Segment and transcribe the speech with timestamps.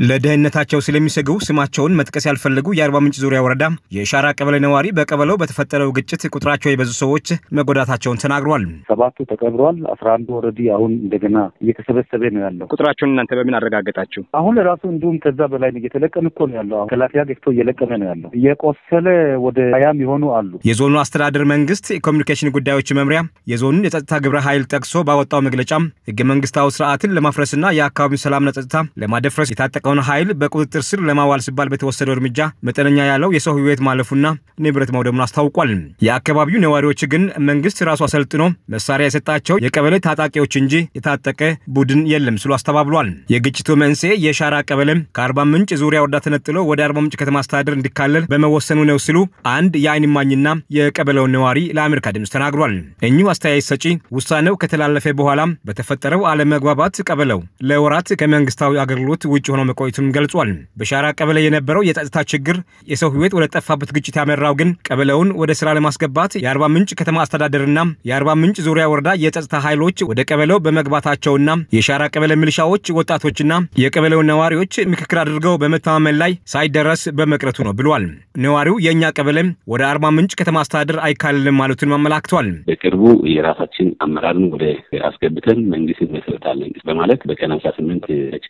[0.00, 6.22] ለደህንነታቸው ስለሚሰግቡ ስማቸውን መጥቀስ ያልፈለጉ የአርባ ምንጭ ዙሪያ ወረዳ የሻራ ቀበሌ ነዋሪ በቀበሌው በተፈጠረው ግጭት
[6.30, 7.26] ቁጥራቸው የበዙ ሰዎች
[7.58, 13.56] መጎዳታቸውን ተናግሯል። ሰባቱ ተቀብረዋል። አስራ አንዱ ወረዲ አሁን እንደገና እየተሰበሰበ ነው ያለው። ቁጥራቸውን እናንተ በምን
[13.58, 14.22] አረጋገጣችሁ?
[14.40, 18.08] አሁን ራሱ እንዲሁም ከዛ በላይ ነው እየተለቀመ እኮ ነው ያለው። አሁን ከላፊያ ገፍቶ እየለቀመ ነው
[18.10, 19.08] ያለው። እየቆሰለ
[19.46, 23.22] ወደ ሀያም የሆኑ አሉ። የዞኑ አስተዳደር መንግስት የኮሚኒኬሽን ጉዳዮች መምሪያ
[23.52, 25.72] የዞኑን የጸጥታ ግብረ ኃይል ጠቅሶ ባወጣው መግለጫ
[26.08, 29.50] ህገ መንግስታዊ ስርዓትን ለማፍረስና የአካባቢውን ሰላምና ጸጥታ ለማደፍረስ
[29.80, 34.26] የታጠቀውን ኃይል በቁጥጥር ስር ለማዋል ሲባል በተወሰደው እርምጃ መጠነኛ ያለው የሰው ህይወት ማለፉና
[34.64, 35.70] ንብረት መውደሙን አስታውቋል።
[36.06, 38.42] የአካባቢው ነዋሪዎች ግን መንግስት ራሱ አሰልጥኖ
[38.74, 41.40] መሳሪያ የሰጣቸው የቀበሌ ታጣቂዎች እንጂ የታጠቀ
[41.76, 46.98] ቡድን የለም ሲሉ አስተባብሏል። የግጭቱ መንስኤ የሻራ ቀበሌ ከአርባ ምንጭ ዙሪያ ወረዳ ተነጥሎ ወደ አርባ
[47.02, 49.18] ምንጭ ከተማ አስተዳደር እንዲካለል በመወሰኑ ነው ሲሉ
[49.54, 50.46] አንድ የአይን እማኝና
[50.78, 52.74] የቀበሌውን ነዋሪ ለአሜሪካ ድምፅ ተናግሯል።
[53.08, 53.84] እኚሁ አስተያየት ሰጪ
[54.16, 61.38] ውሳኔው ከተላለፈ በኋላ በተፈጠረው አለመግባባት ቀበሌው ለወራት ከመንግስታዊ አገልግሎት ውጭ ሆኖ መቆየቱንም ገልጿል። በሻራ ቀበሌ
[61.44, 62.56] የነበረው የጸጥታ ችግር
[62.90, 66.08] የሰው ህይወት ወደ ጠፋበት ግጭት ያመራው ግን ቀበሌውን ወደ ስራ ለማስገባት
[66.42, 69.78] የአርባ ምንጭ ከተማ አስተዳደርና የአርባ ምንጭ ዙሪያ ወረዳ የጸጥታ ኃይሎች
[70.10, 74.58] ወደ ቀበሌው በመግባታቸውና የሻራ ቀበሌ ሚሊሻዎች፣ ወጣቶችና የቀበሌው ነዋሪዎች
[74.92, 78.04] ምክክር አድርገው በመተማመን ላይ ሳይደረስ በመቅረቱ ነው ብሏል።
[78.44, 83.02] ነዋሪው የእኛ ቀበሌም ወደ አርባ ምንጭ ከተማ አስተዳደር አይካልልም ማለቱን አመላክቷል። በቅርቡ
[83.34, 84.64] የራሳችን አመራርን ወደ
[85.08, 88.06] አስገብተን መንግስት መሰረታለን በማለት በቀን አስራ ስምንት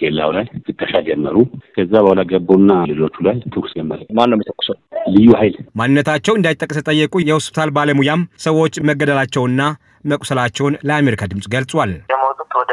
[0.00, 1.36] ኬላው ላይ ፍተሻ ጀመሩ።
[1.76, 4.76] ከዛ በኋላ ገቡና ልጆቹ ላይ ተኩስ ጀመረ። ማን ነው የሚተኩሰው?
[5.14, 9.60] ልዩ ኃይል ማንነታቸው እንዳይጠቀስ የጠየቁ የሆስፒታል ባለሙያም ሰዎች መገደላቸውና
[10.04, 12.72] መቁሰላቸውን ለአሜሪካ ድምፅ ገልጿል። የሞቱት ወደ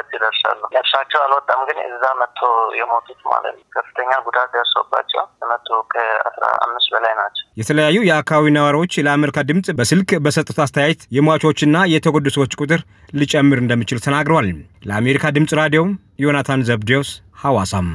[0.00, 2.40] ሁለት ይደርሳሉ። ነፍሳቸው አልወጣም፣ ግን እዛ መጥቶ
[2.78, 5.20] የሞቱት ማለት ነው። ከፍተኛ ጉዳት ደርሶባቸው
[5.50, 12.26] መቶ ከአስራ አምስት በላይ ናቸው። የተለያዩ የአካባቢ ነዋሪዎች ለአሜሪካ ድምፅ በስልክ በሰጡት አስተያየት የሟቾችና የተጎዱ
[12.36, 12.82] ሰዎች ቁጥር
[13.14, 14.48] ሊጨምር እንደሚችል ተናግረዋል።
[14.88, 15.82] ለአሜሪካ ድምፅ ራዲዮ
[16.20, 17.12] ዮናታን ዘብዴዎስ
[17.42, 17.90] ሐዋሳም